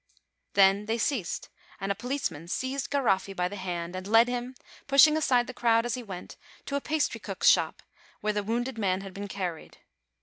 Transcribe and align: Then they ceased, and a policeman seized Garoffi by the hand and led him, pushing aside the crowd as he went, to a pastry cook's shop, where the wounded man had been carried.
Then 0.53 0.87
they 0.87 0.97
ceased, 0.97 1.49
and 1.79 1.91
a 1.91 1.93
policeman 1.93 2.47
seized 2.47 2.89
Garoffi 2.89 3.33
by 3.35 3.47
the 3.47 3.55
hand 3.55 3.95
and 3.95 4.07
led 4.07 4.27
him, 4.27 4.55
pushing 4.87 5.15
aside 5.15 5.45
the 5.45 5.53
crowd 5.53 5.85
as 5.85 5.93
he 5.93 6.01
went, 6.01 6.37
to 6.65 6.75
a 6.75 6.81
pastry 6.81 7.19
cook's 7.19 7.47
shop, 7.47 7.83
where 8.19 8.33
the 8.33 8.41
wounded 8.41 8.79
man 8.79 9.01
had 9.01 9.13
been 9.13 9.27
carried. 9.27 9.77